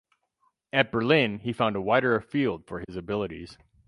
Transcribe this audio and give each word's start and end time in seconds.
At 0.73 0.91
Berlin, 0.91 1.37
he 1.41 1.53
found 1.53 1.75
a 1.75 1.81
wider 1.81 2.19
field 2.21 2.65
for 2.65 2.83
his 2.87 2.95
abilities. 2.95 3.55